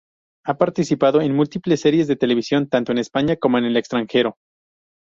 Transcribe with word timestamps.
Ha 0.45 0.57
participado 0.57 1.21
en 1.21 1.31
múltiples 1.35 1.81
series 1.81 2.07
de 2.07 2.15
televisión 2.15 2.67
tanto 2.67 2.91
en 2.91 2.97
España 2.97 3.35
como 3.35 3.59
en 3.59 3.65
el 3.65 3.77
extranjero. 3.77 4.35